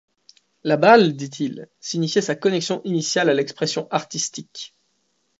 [0.63, 4.75] La balle, dit-il, signifiait sa connexion initiale à l'expression artistique.